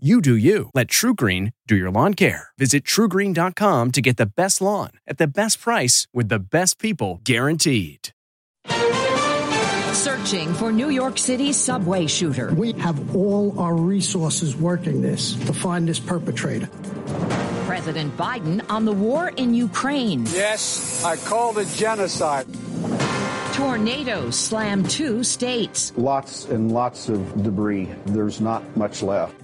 You 0.00 0.20
do 0.20 0.36
you. 0.36 0.70
Let 0.74 0.86
TruGreen 0.86 1.54
do 1.66 1.74
your 1.74 1.90
lawn 1.90 2.14
care. 2.14 2.50
Visit 2.56 2.84
trugreen.com 2.84 3.90
to 3.90 4.00
get 4.00 4.16
the 4.16 4.26
best 4.26 4.60
lawn 4.60 4.90
at 5.08 5.18
the 5.18 5.26
best 5.26 5.60
price 5.60 6.06
with 6.14 6.28
the 6.28 6.38
best 6.38 6.78
people 6.78 7.20
guaranteed. 7.24 8.10
Searching 9.94 10.54
for 10.54 10.70
New 10.70 10.90
York 10.90 11.18
City 11.18 11.52
subway 11.52 12.06
shooter. 12.06 12.54
We 12.54 12.74
have 12.74 13.16
all 13.16 13.58
our 13.58 13.74
resources 13.74 14.54
working 14.54 15.02
this 15.02 15.34
to 15.46 15.52
find 15.52 15.88
this 15.88 15.98
perpetrator. 15.98 16.68
President 17.66 18.16
Biden 18.16 18.64
on 18.70 18.84
the 18.84 18.92
war 18.92 19.30
in 19.30 19.52
Ukraine. 19.52 20.26
Yes, 20.26 21.02
I 21.04 21.16
called 21.16 21.58
it 21.58 21.66
genocide. 21.74 22.46
Tornadoes 23.52 24.36
slam 24.36 24.84
two 24.84 25.24
states. 25.24 25.92
Lots 25.96 26.44
and 26.44 26.70
lots 26.70 27.08
of 27.08 27.42
debris. 27.42 27.88
There's 28.06 28.40
not 28.40 28.62
much 28.76 29.02
left. 29.02 29.34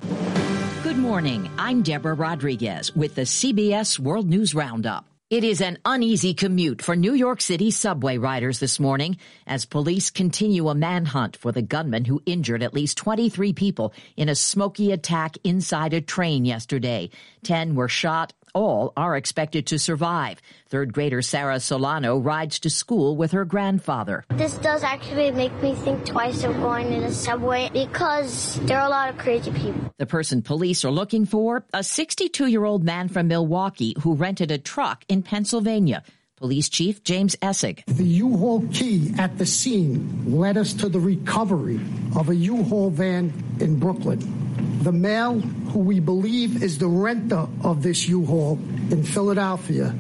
Morning. 1.05 1.51
I'm 1.59 1.83
Deborah 1.83 2.15
Rodriguez 2.15 2.97
with 2.97 3.15
the 3.15 3.23
CBS 3.23 3.99
World 3.99 4.27
News 4.27 4.55
Roundup. 4.55 5.05
It 5.29 5.45
is 5.45 5.61
an 5.61 5.79
uneasy 5.85 6.33
commute 6.33 6.81
for 6.81 6.97
New 6.97 7.13
York 7.13 7.43
City 7.43 7.71
subway 7.71 8.17
riders 8.17 8.59
this 8.59 8.81
morning 8.81 9.19
as 9.47 9.67
police 9.67 10.11
continue 10.11 10.67
a 10.71 10.75
manhunt 10.75 11.37
for 11.37 11.53
the 11.53 11.61
gunman 11.61 12.07
who 12.07 12.23
injured 12.25 12.63
at 12.63 12.73
least 12.73 12.97
23 12.97 13.53
people 13.53 13.93
in 14.17 14.31
a 14.31 14.35
smoky 14.35 14.93
attack 14.93 15.37
inside 15.45 15.93
a 15.93 16.01
train 16.01 16.47
yesterday. 16.47 17.11
10 17.45 17.75
were 17.75 17.89
shot, 17.89 18.33
all 18.55 18.93
are 18.97 19.17
expected 19.17 19.67
to 19.67 19.79
survive. 19.79 20.41
Third 20.69 20.93
grader 20.93 21.21
Sarah 21.21 21.61
Solano 21.61 22.19
rides 22.19 22.59
to 22.61 22.71
school 22.71 23.17
with 23.17 23.33
her 23.33 23.45
grandfather. 23.45 24.25
This 24.31 24.55
does 24.59 24.83
actually 24.83 25.31
make 25.33 25.53
me 25.63 25.75
think 25.75 26.07
twice 26.07 26.45
of 26.45 26.55
going 26.61 26.93
in 26.93 27.03
a 27.03 27.13
subway 27.13 27.71
because 27.73 28.59
there 28.63 28.79
are 28.79 28.87
a 28.87 28.91
lot 28.91 29.11
of 29.11 29.19
crazy 29.19 29.51
people. 29.51 29.93
The 29.99 30.07
person 30.07 30.43
police 30.43 30.85
are 30.85 30.91
looking 30.91 31.27
for, 31.27 31.65
a 31.73 31.83
62 31.83 32.47
year 32.47 32.65
old 32.65 32.85
man 32.85 33.09
from 33.09 33.29
Milwaukee 33.29 33.95
who 34.01 34.15
rented 34.15 34.51
a 34.51 34.59
truck 34.59 35.05
in 35.09 35.23
Pennsylvania. 35.23 36.03
Police 36.37 36.69
Chief 36.69 37.03
James 37.05 37.37
Essig. 37.37 37.85
The 37.87 38.05
U-Haul 38.05 38.67
key 38.73 39.15
at 39.19 39.39
the 39.39 39.47
scene 39.47 40.25
led 40.27 40.57
us 40.57 40.75
to 40.75 40.89
the 40.89 40.99
recovery 41.01 41.81
of 42.17 42.29
a 42.29 42.35
U-Haul 42.35 42.91
van 42.91 43.33
in 43.61 43.79
Brooklyn. 43.79 44.44
The 44.85 44.93
male, 44.93 45.41
who 45.41 45.79
we 45.79 45.99
believe 45.99 46.63
is 46.63 46.77
the 46.77 46.89
renter 46.89 47.49
of 47.63 47.83
this 47.83 48.07
U-Haul 48.07 48.59
in 48.91 49.03
Philadelphia, 49.03 49.95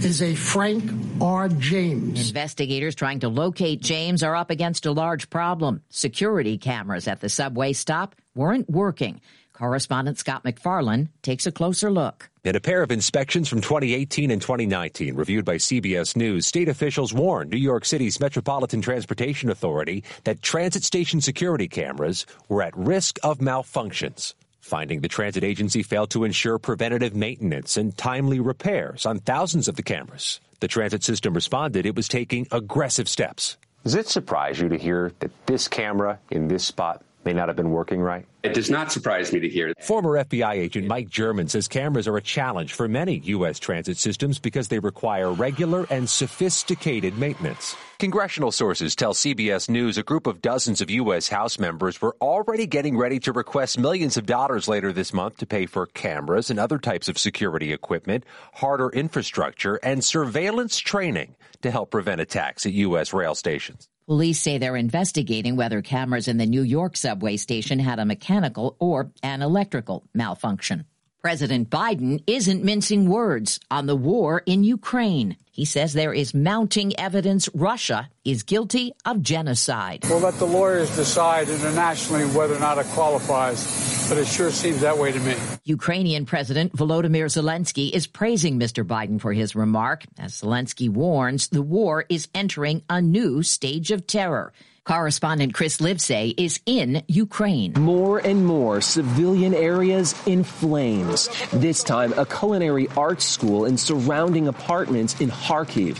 is 0.00 0.20
a 0.20 0.34
Frank 0.34 0.84
R. 1.18 1.48
James. 1.48 2.28
Investigators 2.28 2.94
trying 2.94 3.20
to 3.20 3.30
locate 3.30 3.80
James 3.80 4.22
are 4.22 4.36
up 4.36 4.50
against 4.50 4.84
a 4.84 4.92
large 4.92 5.30
problem. 5.30 5.80
Security 5.88 6.58
cameras 6.58 7.08
at 7.08 7.22
the 7.22 7.30
subway 7.30 7.72
stop 7.72 8.16
weren't 8.34 8.68
working. 8.68 9.22
Correspondent 9.58 10.16
Scott 10.16 10.44
MacFarlane 10.44 11.08
takes 11.20 11.44
a 11.44 11.50
closer 11.50 11.90
look. 11.90 12.30
In 12.44 12.54
a 12.54 12.60
pair 12.60 12.80
of 12.80 12.92
inspections 12.92 13.48
from 13.48 13.60
2018 13.60 14.30
and 14.30 14.40
2019 14.40 15.16
reviewed 15.16 15.44
by 15.44 15.56
CBS 15.56 16.14
News, 16.14 16.46
state 16.46 16.68
officials 16.68 17.12
warned 17.12 17.50
New 17.50 17.56
York 17.56 17.84
City's 17.84 18.20
Metropolitan 18.20 18.80
Transportation 18.80 19.50
Authority 19.50 20.04
that 20.22 20.42
transit 20.42 20.84
station 20.84 21.20
security 21.20 21.66
cameras 21.66 22.24
were 22.48 22.62
at 22.62 22.76
risk 22.76 23.18
of 23.24 23.38
malfunctions. 23.38 24.34
Finding 24.60 25.00
the 25.00 25.08
transit 25.08 25.42
agency 25.42 25.82
failed 25.82 26.10
to 26.10 26.22
ensure 26.22 26.60
preventative 26.60 27.16
maintenance 27.16 27.76
and 27.76 27.98
timely 27.98 28.38
repairs 28.38 29.06
on 29.06 29.18
thousands 29.18 29.66
of 29.66 29.74
the 29.74 29.82
cameras. 29.82 30.38
The 30.60 30.68
transit 30.68 31.02
system 31.02 31.34
responded 31.34 31.84
it 31.84 31.96
was 31.96 32.06
taking 32.06 32.46
aggressive 32.52 33.08
steps. 33.08 33.56
Does 33.82 33.96
it 33.96 34.06
surprise 34.06 34.60
you 34.60 34.68
to 34.68 34.78
hear 34.78 35.12
that 35.18 35.32
this 35.46 35.66
camera 35.66 36.20
in 36.30 36.46
this 36.46 36.64
spot 36.64 37.02
may 37.24 37.32
not 37.32 37.48
have 37.48 37.56
been 37.56 37.70
working 37.70 38.00
right? 38.00 38.26
It 38.42 38.54
does 38.54 38.70
not 38.70 38.92
surprise 38.92 39.32
me 39.32 39.40
to 39.40 39.48
hear. 39.48 39.72
Former 39.80 40.24
FBI 40.24 40.52
agent 40.52 40.86
Mike 40.86 41.08
German 41.08 41.48
says 41.48 41.68
cameras 41.68 42.08
are 42.08 42.16
a 42.16 42.22
challenge 42.22 42.72
for 42.72 42.88
many 42.88 43.18
U.S. 43.24 43.58
transit 43.58 43.98
systems 43.98 44.38
because 44.38 44.68
they 44.68 44.78
require 44.78 45.32
regular 45.32 45.86
and 45.90 46.08
sophisticated 46.08 47.18
maintenance. 47.18 47.76
Congressional 47.98 48.52
sources 48.52 48.94
tell 48.94 49.12
CBS 49.12 49.68
News 49.68 49.98
a 49.98 50.04
group 50.04 50.28
of 50.28 50.40
dozens 50.40 50.80
of 50.80 50.88
U.S. 50.88 51.28
House 51.28 51.58
members 51.58 52.00
were 52.00 52.16
already 52.20 52.66
getting 52.66 52.96
ready 52.96 53.18
to 53.20 53.32
request 53.32 53.76
millions 53.76 54.16
of 54.16 54.24
dollars 54.24 54.68
later 54.68 54.92
this 54.92 55.12
month 55.12 55.38
to 55.38 55.46
pay 55.46 55.66
for 55.66 55.86
cameras 55.86 56.48
and 56.48 56.60
other 56.60 56.78
types 56.78 57.08
of 57.08 57.18
security 57.18 57.72
equipment, 57.72 58.24
harder 58.54 58.88
infrastructure, 58.90 59.76
and 59.82 60.04
surveillance 60.04 60.78
training 60.78 61.34
to 61.62 61.72
help 61.72 61.90
prevent 61.90 62.20
attacks 62.20 62.64
at 62.66 62.72
U.S. 62.72 63.12
rail 63.12 63.34
stations. 63.34 63.88
Police 64.08 64.40
say 64.40 64.56
they're 64.56 64.74
investigating 64.74 65.54
whether 65.54 65.82
cameras 65.82 66.28
in 66.28 66.38
the 66.38 66.46
New 66.46 66.62
York 66.62 66.96
subway 66.96 67.36
station 67.36 67.78
had 67.78 67.98
a 67.98 68.06
mechanical 68.06 68.74
or 68.78 69.10
an 69.22 69.42
electrical 69.42 70.02
malfunction. 70.14 70.86
President 71.20 71.68
Biden 71.68 72.22
isn't 72.26 72.64
mincing 72.64 73.10
words 73.10 73.60
on 73.70 73.84
the 73.84 73.94
war 73.94 74.42
in 74.46 74.64
Ukraine. 74.64 75.36
He 75.52 75.66
says 75.66 75.92
there 75.92 76.14
is 76.14 76.32
mounting 76.32 76.98
evidence 76.98 77.50
Russia 77.52 78.08
is 78.24 78.44
guilty 78.44 78.92
of 79.04 79.20
genocide. 79.20 80.06
We'll 80.08 80.20
let 80.20 80.38
the 80.38 80.46
lawyers 80.46 80.88
decide 80.96 81.50
internationally 81.50 82.24
whether 82.34 82.54
or 82.54 82.60
not 82.60 82.78
it 82.78 82.86
qualifies, 82.86 83.60
but 84.08 84.18
it 84.18 84.26
sure 84.26 84.50
seems 84.50 84.80
that 84.80 84.96
way 84.96 85.12
to 85.12 85.20
me. 85.20 85.34
Ukrainian 85.64 86.24
President 86.24 86.72
Volodymyr 86.72 87.26
Zelensky 87.26 87.90
is 87.90 88.06
praising 88.06 88.58
Mr. 88.58 88.84
Biden 88.84 89.20
for 89.20 89.32
his 89.32 89.54
remark. 89.54 90.04
As 90.18 90.40
Zelensky 90.40 90.88
warns, 90.88 91.48
the 91.48 91.62
war 91.62 92.04
is 92.08 92.28
entering 92.34 92.82
a 92.88 93.02
new 93.02 93.42
stage 93.42 93.90
of 93.90 94.06
terror. 94.06 94.52
Correspondent 94.88 95.52
Chris 95.52 95.76
Livesay 95.82 96.32
is 96.38 96.60
in 96.64 97.02
Ukraine. 97.08 97.74
More 97.76 98.20
and 98.20 98.46
more 98.46 98.80
civilian 98.80 99.52
areas 99.52 100.14
in 100.26 100.42
flames. 100.42 101.28
This 101.52 101.82
time, 101.82 102.14
a 102.16 102.24
culinary 102.24 102.88
arts 102.96 103.26
school 103.26 103.66
and 103.66 103.78
surrounding 103.78 104.48
apartments 104.48 105.20
in 105.20 105.28
Kharkiv. 105.28 105.98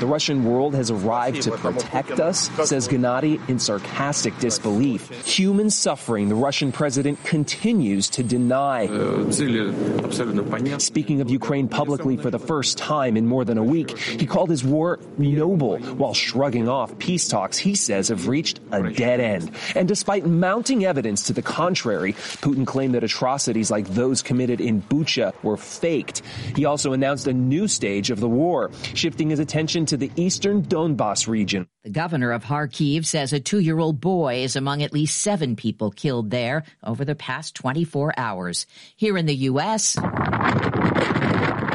The 0.00 0.06
Russian 0.06 0.44
world 0.46 0.74
has 0.74 0.90
arrived 0.90 1.42
to 1.42 1.50
protect 1.50 2.18
us, 2.18 2.48
says 2.66 2.88
Gennady 2.88 3.46
in 3.46 3.58
sarcastic 3.58 4.38
disbelief. 4.38 5.10
Human 5.26 5.68
suffering 5.68 6.30
the 6.30 6.34
Russian 6.34 6.72
president 6.72 7.22
continues 7.24 8.08
to 8.08 8.22
deny. 8.22 8.86
Speaking 10.78 11.20
of 11.20 11.28
Ukraine 11.28 11.68
publicly 11.68 12.16
for 12.16 12.30
the 12.30 12.38
first 12.38 12.78
time 12.78 13.18
in 13.18 13.26
more 13.26 13.44
than 13.44 13.58
a 13.58 13.62
week, 13.62 13.98
he 13.98 14.24
called 14.24 14.48
his 14.48 14.64
war 14.64 14.98
noble 15.18 15.76
while 16.00 16.14
shrugging 16.14 16.70
off 16.70 16.98
peace 16.98 17.33
talks 17.34 17.58
he 17.58 17.74
says 17.74 18.10
have 18.10 18.28
reached 18.28 18.60
a 18.70 18.92
dead 18.92 19.18
end. 19.18 19.50
And 19.74 19.88
despite 19.88 20.24
mounting 20.24 20.84
evidence 20.84 21.24
to 21.24 21.32
the 21.32 21.42
contrary, 21.42 22.12
Putin 22.12 22.64
claimed 22.64 22.94
that 22.94 23.02
atrocities 23.02 23.72
like 23.72 23.88
those 23.88 24.22
committed 24.22 24.60
in 24.60 24.80
Bucha 24.80 25.34
were 25.42 25.56
faked. 25.56 26.22
He 26.54 26.64
also 26.64 26.92
announced 26.92 27.26
a 27.26 27.32
new 27.32 27.66
stage 27.66 28.12
of 28.12 28.20
the 28.20 28.28
war, 28.28 28.70
shifting 28.94 29.30
his 29.30 29.40
attention 29.40 29.84
to 29.86 29.96
the 29.96 30.12
eastern 30.14 30.62
Donbass 30.62 31.26
region. 31.26 31.66
The 31.82 31.90
governor 31.90 32.30
of 32.30 32.44
Kharkiv 32.44 33.04
says 33.04 33.32
a 33.32 33.40
two 33.40 33.58
year 33.58 33.80
old 33.80 34.00
boy 34.00 34.44
is 34.44 34.54
among 34.54 34.84
at 34.84 34.92
least 34.92 35.20
seven 35.20 35.56
people 35.56 35.90
killed 35.90 36.30
there 36.30 36.62
over 36.84 37.04
the 37.04 37.16
past 37.16 37.56
24 37.56 38.14
hours. 38.16 38.66
Here 38.94 39.18
in 39.18 39.26
the 39.26 39.34
U.S., 39.50 39.96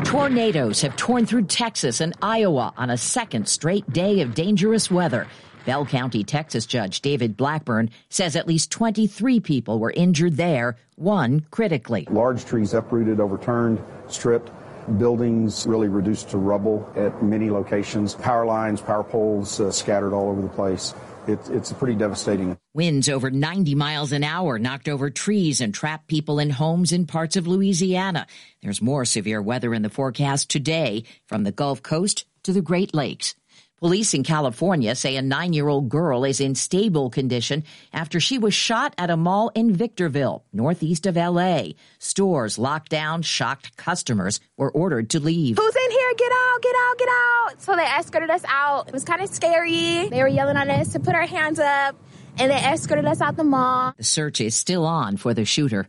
Tornadoes 0.10 0.82
have 0.82 0.96
torn 0.96 1.28
through 1.28 1.46
Texas 1.46 2.02
and 2.02 2.16
Iowa 2.20 2.74
on 2.78 2.90
a 2.90 2.98
second 2.98 3.48
straight 3.48 3.88
day 3.94 4.22
of 4.22 4.34
dangerous 4.34 4.90
weather. 4.90 5.28
Bell 5.66 5.86
County, 5.86 6.24
Texas 6.24 6.66
Judge 6.66 7.02
David 7.02 7.36
Blackburn 7.36 7.90
says 8.10 8.36
at 8.36 8.48
least 8.48 8.72
23 8.72 9.40
people 9.40 9.80
were 9.80 9.92
injured 9.92 10.38
there, 10.38 10.78
one 10.96 11.46
critically. 11.52 12.08
Large 12.10 12.46
trees 12.46 12.74
uprooted, 12.74 13.20
overturned, 13.20 13.84
stripped. 14.08 14.52
Buildings 14.98 15.68
really 15.68 15.88
reduced 15.88 16.30
to 16.32 16.38
rubble 16.38 16.92
at 16.96 17.22
many 17.22 17.50
locations. 17.50 18.16
Power 18.16 18.46
lines, 18.46 18.82
power 18.82 19.04
poles 19.04 19.60
uh, 19.60 19.72
scattered 19.72 20.14
all 20.14 20.30
over 20.30 20.42
the 20.42 20.50
place. 20.50 20.96
It, 21.28 21.48
it's 21.50 21.72
pretty 21.74 21.94
devastating. 21.94 22.58
Winds 22.74 23.08
over 23.08 23.30
90 23.30 23.76
miles 23.76 24.12
an 24.12 24.24
hour 24.24 24.58
knocked 24.58 24.90
over 24.90 25.12
trees 25.12 25.62
and 25.62 25.74
trapped 25.74 26.08
people 26.08 26.40
in 26.40 26.50
homes 26.50 26.92
in 26.92 27.06
parts 27.06 27.36
of 27.36 27.46
Louisiana. 27.46 28.26
There's 28.64 28.82
more 28.82 29.06
severe 29.06 29.42
weather 29.42 29.76
in 29.76 29.84
the 29.84 29.90
forecast 29.92 30.50
today 30.50 31.04
from 31.28 31.44
the 31.44 31.52
Gulf 31.52 31.84
Coast 31.84 32.26
to 32.44 32.54
the 32.54 32.62
Great 32.62 32.96
Lakes. 32.96 33.36
Police 33.80 34.14
in 34.14 34.24
California 34.24 34.94
say 34.94 35.16
a 35.16 35.22
nine 35.22 35.54
year 35.54 35.70
old 35.70 35.88
girl 35.88 36.26
is 36.26 36.42
in 36.42 36.54
stable 36.54 37.10
condition 37.10 37.64
after 37.94 38.20
she 38.20 38.38
was 38.38 38.54
shot 38.54 38.94
at 38.98 39.10
a 39.10 39.16
mall 39.16 39.52
in 39.56 39.74
Victorville, 39.74 40.44
northeast 40.52 41.06
of 41.06 41.16
LA. 41.16 41.70
Stores 41.98 42.60
locked 42.60 42.90
down, 42.90 43.22
shocked 43.22 43.78
customers 43.78 44.42
were 44.58 44.70
ordered 44.72 45.10
to 45.12 45.22
leave. 45.22 45.58
Who's 45.58 45.76
in 45.78 45.92
here? 45.92 46.14
Get 46.18 46.32
out, 46.32 46.62
get 46.62 46.76
out, 46.76 46.98
get 46.98 47.08
out. 47.10 47.62
So 47.62 47.76
they 47.78 47.86
escorted 47.86 48.30
us 48.30 48.44
out. 48.50 48.90
It 48.90 48.94
was 48.94 49.06
kind 49.06 49.22
of 49.22 49.30
scary. 49.30 50.10
They 50.10 50.22
were 50.22 50.28
yelling 50.28 50.58
at 50.58 50.70
us 50.70 50.92
to 50.92 51.00
put 51.00 51.16
our 51.16 51.26
hands 51.26 51.60
up 51.60 51.96
and 52.38 52.52
they 52.52 52.58
escorted 52.58 53.06
us 53.06 53.22
out 53.22 53.38
the 53.38 53.46
mall. 53.46 53.94
The 53.96 54.04
search 54.04 54.42
is 54.42 54.56
still 54.56 54.86
on 54.86 55.16
for 55.16 55.34
the 55.34 55.46
shooter. 55.46 55.88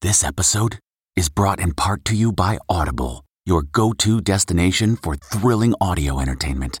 This 0.00 0.24
episode 0.24 0.78
is 1.16 1.28
brought 1.28 1.60
in 1.60 1.74
part 1.74 2.06
to 2.06 2.16
you 2.16 2.32
by 2.32 2.56
Audible, 2.66 3.26
your 3.44 3.60
go 3.60 3.92
to 3.92 4.22
destination 4.22 4.96
for 4.96 5.16
thrilling 5.16 5.74
audio 5.82 6.18
entertainment. 6.18 6.80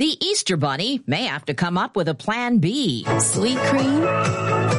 The 0.00 0.16
Easter 0.26 0.56
Bunny 0.56 1.02
may 1.06 1.24
have 1.24 1.44
to 1.44 1.52
come 1.52 1.76
up 1.76 1.94
with 1.94 2.08
a 2.08 2.14
plan 2.14 2.56
B. 2.56 3.04
Sweet 3.18 3.58
cream, 3.58 4.00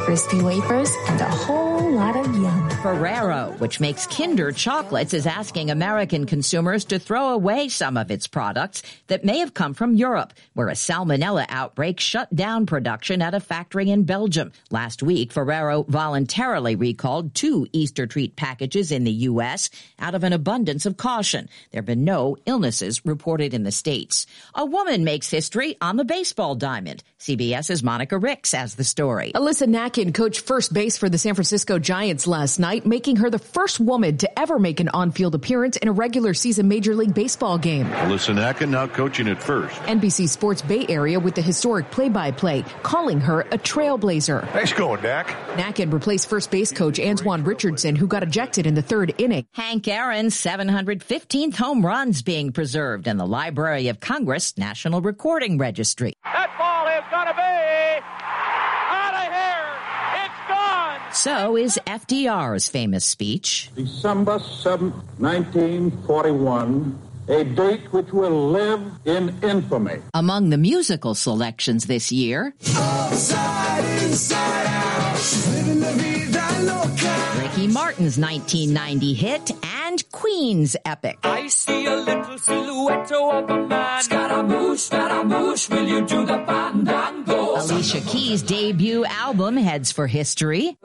crispy 0.02 0.42
wafers, 0.42 0.90
and 1.06 1.20
a 1.20 1.30
whole 1.30 1.92
lot 1.92 2.16
of 2.16 2.26
yum. 2.36 2.70
Ferrero, 2.82 3.54
which 3.58 3.78
makes 3.78 4.08
Kinder 4.08 4.50
chocolates, 4.50 5.14
is 5.14 5.24
asking 5.24 5.70
American 5.70 6.26
consumers 6.26 6.84
to 6.86 6.98
throw 6.98 7.28
away 7.28 7.68
some 7.68 7.96
of 7.96 8.10
its 8.10 8.26
products 8.26 8.82
that 9.06 9.24
may 9.24 9.38
have 9.38 9.54
come 9.54 9.74
from 9.74 9.94
Europe, 9.94 10.32
where 10.54 10.68
a 10.68 10.72
salmonella 10.72 11.46
outbreak 11.48 12.00
shut 12.00 12.34
down 12.34 12.66
production 12.66 13.22
at 13.22 13.34
a 13.34 13.38
factory 13.38 13.90
in 13.90 14.02
Belgium. 14.02 14.50
Last 14.72 15.04
week, 15.04 15.30
Ferrero 15.30 15.84
voluntarily 15.84 16.74
recalled 16.74 17.36
two 17.36 17.68
Easter 17.72 18.08
treat 18.08 18.34
packages 18.34 18.90
in 18.90 19.04
the 19.04 19.12
U.S. 19.12 19.70
out 20.00 20.16
of 20.16 20.24
an 20.24 20.32
abundance 20.32 20.84
of 20.84 20.96
caution. 20.96 21.48
There 21.70 21.78
have 21.78 21.86
been 21.86 22.02
no 22.04 22.36
illnesses 22.44 23.06
reported 23.06 23.54
in 23.54 23.62
the 23.62 23.70
States. 23.70 24.26
A 24.56 24.66
woman 24.66 25.04
makes 25.12 25.28
history 25.28 25.76
on 25.78 25.96
the 25.96 26.06
baseball 26.06 26.54
diamond. 26.54 27.02
CBS's 27.20 27.82
Monica 27.82 28.16
Ricks 28.16 28.52
has 28.52 28.74
the 28.76 28.82
story. 28.82 29.30
Alyssa 29.34 29.68
Nakken 29.68 30.14
coached 30.14 30.40
first 30.40 30.72
base 30.72 30.96
for 30.96 31.10
the 31.10 31.18
San 31.18 31.34
Francisco 31.34 31.78
Giants 31.78 32.26
last 32.26 32.58
night, 32.58 32.86
making 32.86 33.16
her 33.16 33.28
the 33.28 33.38
first 33.38 33.78
woman 33.78 34.16
to 34.16 34.38
ever 34.38 34.58
make 34.58 34.80
an 34.80 34.88
on-field 34.88 35.34
appearance 35.34 35.76
in 35.76 35.86
a 35.86 35.92
regular 35.92 36.32
season 36.32 36.66
Major 36.66 36.96
League 36.96 37.12
Baseball 37.12 37.58
game. 37.58 37.84
Alyssa 37.84 38.34
Nakken 38.34 38.70
now 38.70 38.86
coaching 38.86 39.28
at 39.28 39.42
first. 39.42 39.76
NBC 39.82 40.30
Sports 40.30 40.62
Bay 40.62 40.86
Area 40.88 41.20
with 41.20 41.34
the 41.34 41.42
historic 41.42 41.90
play-by-play, 41.90 42.64
calling 42.82 43.20
her 43.20 43.42
a 43.42 43.58
trailblazer. 43.58 44.42
Nice 44.54 44.72
going, 44.72 45.02
Dak. 45.02 45.26
Nakken 45.56 45.92
replaced 45.92 46.28
first 46.28 46.50
base 46.50 46.72
coach 46.72 46.98
Antoine 46.98 47.44
Richardson, 47.44 47.96
who 47.96 48.06
got 48.06 48.22
ejected 48.22 48.66
in 48.66 48.74
the 48.74 48.82
third 48.82 49.14
inning. 49.18 49.46
Hank 49.52 49.86
Aaron's 49.86 50.34
715th 50.34 51.56
home 51.56 51.84
runs 51.84 52.22
being 52.22 52.50
preserved 52.50 53.06
in 53.06 53.18
the 53.18 53.26
Library 53.26 53.88
of 53.88 54.00
Congress 54.00 54.56
National 54.56 54.91
Recording 55.00 55.58
Registry. 55.58 56.14
That 56.24 56.50
ball 56.58 56.86
is 56.88 57.04
going 57.10 57.28
to 57.28 57.34
be 57.34 57.42
out 58.90 59.14
of 59.14 59.32
here. 59.32 59.66
It's 60.24 60.40
gone. 60.48 61.00
So 61.12 61.56
is 61.56 61.78
FDR's 61.86 62.68
famous 62.68 63.04
speech. 63.04 63.70
December 63.74 64.38
7, 64.38 64.90
1941, 65.18 66.98
a 67.28 67.44
date 67.44 67.92
which 67.92 68.12
will 68.12 68.50
live 68.50 68.82
in 69.04 69.34
infamy. 69.42 70.00
Among 70.14 70.50
the 70.50 70.58
musical 70.58 71.14
selections 71.14 71.86
this 71.86 72.10
year, 72.12 72.54
Outside, 72.74 73.84
inside 74.02 74.66
out, 74.66 74.92
Ricky 77.52 77.68
Martin's 77.68 78.16
1990 78.16 79.12
hit 79.12 79.50
and 79.62 80.10
Queen's 80.10 80.74
epic. 80.86 81.18
I 81.22 81.48
see 81.48 81.84
a 81.84 81.96
little 81.96 82.38
silhouette 82.38 83.12
of 83.12 83.50
a 83.50 83.66
man. 83.66 84.02
Scaramouche, 84.02 84.80
Scaramouche, 84.80 85.68
will 85.68 85.86
you 85.86 86.06
do 86.06 86.24
the 86.24 86.42
fandango? 86.46 87.56
Alicia 87.56 88.00
Keys' 88.08 88.40
debut 88.40 89.04
album 89.04 89.58
heads 89.58 89.92
for 89.92 90.06
history. 90.06 90.78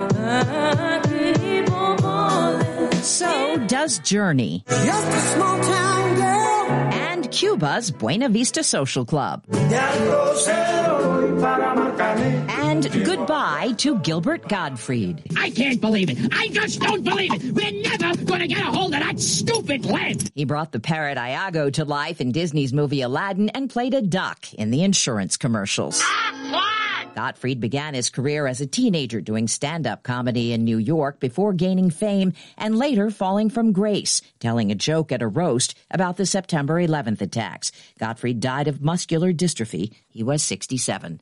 So 3.01 3.63
does 3.67 3.99
Journey. 3.99 4.65
Just 4.67 5.07
a 5.07 5.21
small 5.35 5.63
town 5.63 6.15
girl. 6.15 6.69
And 6.91 7.31
Cuba's 7.31 7.91
Buena 7.91 8.27
Vista 8.27 8.61
Social 8.61 9.05
Club. 9.05 9.45
And 12.77 13.05
goodbye 13.05 13.73
to 13.77 13.97
Gilbert 14.01 14.47
Gottfried. 14.47 15.31
I 15.35 15.49
can't 15.49 15.81
believe 15.81 16.11
it. 16.11 16.31
I 16.31 16.49
just 16.49 16.79
don't 16.79 17.03
believe 17.03 17.33
it. 17.33 17.51
We're 17.51 17.71
never 17.71 18.23
going 18.23 18.41
to 18.41 18.47
get 18.47 18.59
a 18.59 18.69
hold 18.69 18.93
of 18.93 18.99
that 18.99 19.19
stupid 19.19 19.83
lint. 19.83 20.29
He 20.35 20.45
brought 20.45 20.71
the 20.71 20.79
parrot 20.79 21.17
Iago 21.17 21.71
to 21.71 21.85
life 21.85 22.21
in 22.21 22.31
Disney's 22.31 22.73
movie 22.73 23.01
Aladdin 23.01 23.49
and 23.49 23.67
played 23.67 23.95
a 23.95 24.03
duck 24.03 24.53
in 24.53 24.69
the 24.69 24.83
insurance 24.83 25.37
commercials. 25.37 26.03
Gottfried 27.15 27.59
began 27.59 27.95
his 27.95 28.11
career 28.11 28.45
as 28.45 28.61
a 28.61 28.67
teenager 28.67 29.21
doing 29.21 29.47
stand-up 29.47 30.03
comedy 30.03 30.53
in 30.53 30.63
New 30.63 30.77
York 30.77 31.19
before 31.19 31.53
gaining 31.53 31.89
fame 31.89 32.33
and 32.59 32.77
later 32.77 33.09
falling 33.09 33.49
from 33.49 33.71
grace, 33.71 34.21
telling 34.39 34.71
a 34.71 34.75
joke 34.75 35.11
at 35.11 35.23
a 35.23 35.27
roast 35.27 35.75
about 35.89 36.17
the 36.17 36.27
September 36.27 36.75
11th 36.75 37.21
attacks. 37.21 37.71
Gottfried 37.97 38.39
died 38.39 38.67
of 38.67 38.83
muscular 38.83 39.33
dystrophy. 39.33 39.95
He 40.09 40.21
was 40.21 40.43
67. 40.43 41.21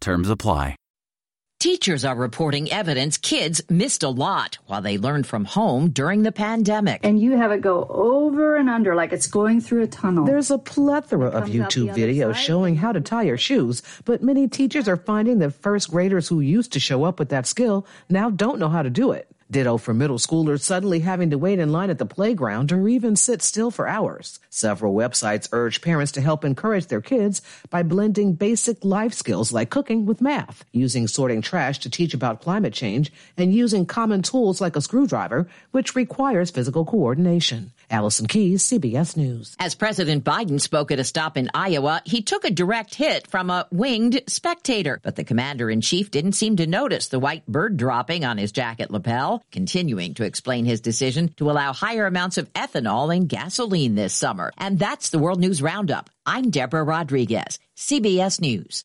Terms 0.00 0.28
apply. 0.28 0.76
Teachers 1.60 2.04
are 2.04 2.14
reporting 2.14 2.70
evidence 2.70 3.16
kids 3.16 3.60
missed 3.68 4.04
a 4.04 4.08
lot 4.08 4.58
while 4.66 4.80
they 4.80 4.96
learned 4.96 5.26
from 5.26 5.44
home 5.44 5.90
during 5.90 6.22
the 6.22 6.30
pandemic. 6.30 7.00
And 7.02 7.18
you 7.18 7.36
have 7.36 7.50
it 7.50 7.62
go 7.62 7.84
over 7.90 8.54
and 8.54 8.70
under 8.70 8.94
like 8.94 9.12
it's 9.12 9.26
going 9.26 9.60
through 9.60 9.82
a 9.82 9.88
tunnel. 9.88 10.24
There's 10.24 10.52
a 10.52 10.58
plethora 10.58 11.30
of 11.30 11.48
YouTube 11.48 11.96
videos 11.96 12.36
showing 12.36 12.76
how 12.76 12.92
to 12.92 13.00
tie 13.00 13.24
your 13.24 13.38
shoes, 13.38 13.82
but 14.04 14.22
many 14.22 14.46
teachers 14.46 14.86
are 14.86 14.96
finding 14.96 15.40
that 15.40 15.50
first 15.50 15.90
graders 15.90 16.28
who 16.28 16.38
used 16.38 16.74
to 16.74 16.80
show 16.80 17.02
up 17.02 17.18
with 17.18 17.30
that 17.30 17.44
skill 17.44 17.84
now 18.08 18.30
don't 18.30 18.60
know 18.60 18.68
how 18.68 18.82
to 18.82 18.90
do 18.90 19.10
it. 19.10 19.28
Ditto 19.50 19.78
for 19.78 19.94
middle 19.94 20.18
schoolers 20.18 20.60
suddenly 20.60 21.00
having 21.00 21.30
to 21.30 21.38
wait 21.38 21.58
in 21.58 21.72
line 21.72 21.88
at 21.88 21.96
the 21.96 22.04
playground 22.04 22.70
or 22.70 22.86
even 22.86 23.16
sit 23.16 23.40
still 23.40 23.70
for 23.70 23.88
hours. 23.88 24.40
Several 24.50 24.94
websites 24.94 25.48
urge 25.52 25.80
parents 25.80 26.12
to 26.12 26.20
help 26.20 26.44
encourage 26.44 26.88
their 26.88 27.00
kids 27.00 27.40
by 27.70 27.82
blending 27.82 28.34
basic 28.34 28.84
life 28.84 29.14
skills 29.14 29.50
like 29.50 29.70
cooking 29.70 30.04
with 30.04 30.20
math, 30.20 30.66
using 30.72 31.08
sorting 31.08 31.40
trash 31.40 31.78
to 31.78 31.88
teach 31.88 32.12
about 32.12 32.42
climate 32.42 32.74
change, 32.74 33.10
and 33.38 33.54
using 33.54 33.86
common 33.86 34.20
tools 34.20 34.60
like 34.60 34.76
a 34.76 34.82
screwdriver, 34.82 35.48
which 35.70 35.96
requires 35.96 36.50
physical 36.50 36.84
coordination. 36.84 37.72
Allison 37.90 38.26
Keyes, 38.26 38.62
CBS 38.62 39.16
News. 39.16 39.56
As 39.58 39.74
President 39.74 40.24
Biden 40.24 40.60
spoke 40.60 40.90
at 40.90 40.98
a 40.98 41.04
stop 41.04 41.36
in 41.36 41.50
Iowa, 41.54 42.02
he 42.04 42.22
took 42.22 42.44
a 42.44 42.50
direct 42.50 42.94
hit 42.94 43.26
from 43.26 43.50
a 43.50 43.66
winged 43.70 44.22
spectator, 44.26 45.00
but 45.02 45.16
the 45.16 45.24
commander 45.24 45.70
in 45.70 45.80
chief 45.80 46.10
didn't 46.10 46.32
seem 46.32 46.56
to 46.56 46.66
notice 46.66 47.08
the 47.08 47.18
white 47.18 47.46
bird 47.46 47.76
dropping 47.76 48.24
on 48.24 48.38
his 48.38 48.52
jacket 48.52 48.90
lapel, 48.90 49.42
continuing 49.52 50.14
to 50.14 50.24
explain 50.24 50.64
his 50.64 50.80
decision 50.80 51.32
to 51.36 51.50
allow 51.50 51.72
higher 51.72 52.06
amounts 52.06 52.38
of 52.38 52.52
ethanol 52.52 53.14
in 53.14 53.26
gasoline 53.26 53.94
this 53.94 54.14
summer. 54.14 54.52
And 54.58 54.78
that's 54.78 55.10
the 55.10 55.18
World 55.18 55.40
News 55.40 55.62
Roundup. 55.62 56.10
I'm 56.26 56.50
Deborah 56.50 56.84
Rodriguez, 56.84 57.58
CBS 57.76 58.40
News. 58.40 58.84